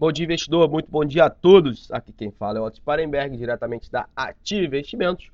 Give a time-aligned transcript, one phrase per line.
[0.00, 0.70] Bom dia, investidor.
[0.70, 1.90] Muito bom dia a todos.
[1.90, 5.28] Aqui quem fala é o Otto Sparenberg, diretamente da Ativa Investimentos.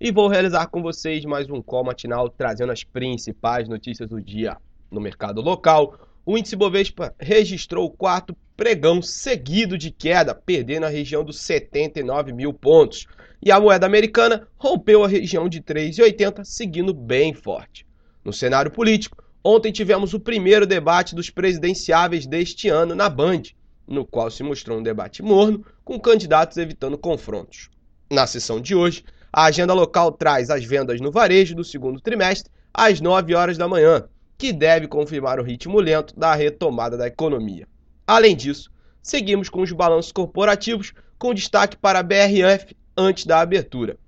[0.00, 4.56] E vou realizar com vocês mais um call matinal trazendo as principais notícias do dia
[4.90, 5.98] no mercado local.
[6.24, 12.32] O índice Bovespa registrou o quarto pregão seguido de queda, perdendo a região dos 79
[12.32, 13.06] mil pontos.
[13.44, 17.84] E a moeda americana rompeu a região de 3,80, seguindo bem forte.
[18.24, 23.42] No cenário político, ontem tivemos o primeiro debate dos presidenciáveis deste ano na Band
[23.86, 27.70] no qual se mostrou um debate morno, com candidatos evitando confrontos.
[28.10, 32.50] Na sessão de hoje, a agenda local traz as vendas no varejo do segundo trimestre
[32.72, 34.08] às 9 horas da manhã,
[34.38, 37.66] que deve confirmar o ritmo lento da retomada da economia.
[38.06, 38.70] Além disso,
[39.02, 43.98] seguimos com os balanços corporativos, com destaque para a BRF antes da abertura.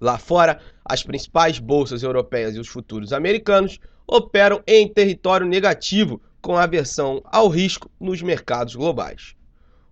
[0.00, 6.58] Lá fora, as principais bolsas europeias e os futuros americanos operam em território negativo, com
[6.58, 9.34] aversão ao risco nos mercados globais.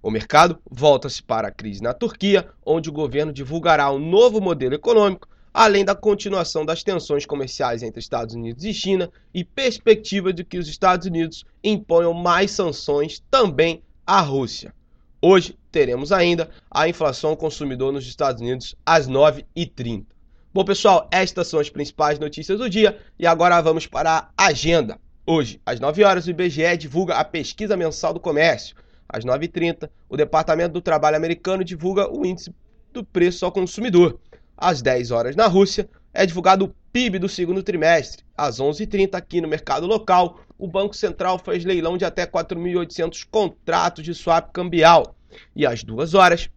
[0.02, 4.74] O mercado volta-se para a crise na Turquia, onde o governo divulgará um novo modelo
[4.74, 10.44] econômico, além da continuação das tensões comerciais entre Estados Unidos e China e perspectiva de
[10.44, 14.74] que os Estados Unidos imponham mais sanções também à Rússia.
[15.22, 20.04] Hoje teremos ainda a inflação consumidor nos Estados Unidos às 9h30.
[20.52, 25.00] Bom, pessoal, estas são as principais notícias do dia e agora vamos para a agenda.
[25.24, 28.74] Hoje, às 9 horas, o IBGE divulga a pesquisa mensal do comércio.
[29.08, 32.52] Às 9h30, o Departamento do Trabalho americano divulga o índice
[32.92, 34.18] do preço ao consumidor.
[34.56, 38.24] Às 10 horas, na Rússia, é divulgado o PIB do segundo trimestre.
[38.36, 44.04] Às 11h30, aqui no mercado local, o Banco Central faz leilão de até 4.800 contratos
[44.04, 45.14] de swap cambial.
[45.54, 46.50] E às 2 horas,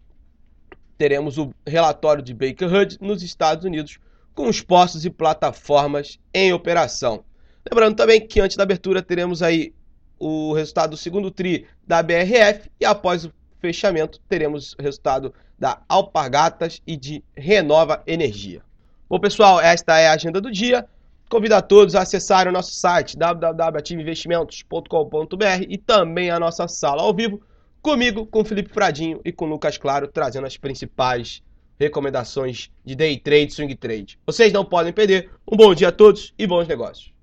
[0.98, 3.98] teremos o relatório de Baker Hud nos Estados Unidos,
[4.34, 7.24] com os postos e plataformas em operação.
[7.70, 9.74] Lembrando também que antes da abertura teremos aí
[10.18, 15.80] o resultado do segundo TRI da BRF e após o fechamento teremos o resultado da
[15.88, 18.62] Alpargatas e de Renova Energia.
[19.08, 20.86] Bom, pessoal, esta é a agenda do dia.
[21.28, 27.12] Convido a todos a acessarem o nosso site www.ativeinvestimentos.com.br e também a nossa sala ao
[27.12, 27.40] vivo,
[27.82, 31.42] comigo, com Felipe Pradinho e com Lucas Claro, trazendo as principais
[31.78, 34.20] recomendações de day trade, swing trade.
[34.24, 35.30] Vocês não podem perder.
[35.50, 37.15] Um bom dia a todos e bons negócios.